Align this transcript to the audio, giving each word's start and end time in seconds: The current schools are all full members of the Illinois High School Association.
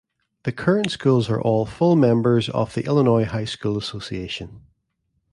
The 0.45 0.51
current 0.51 0.89
schools 0.89 1.29
are 1.29 1.39
all 1.39 1.67
full 1.67 1.95
members 1.95 2.49
of 2.49 2.73
the 2.73 2.83
Illinois 2.87 3.23
High 3.25 3.45
School 3.45 3.77
Association. 3.77 4.61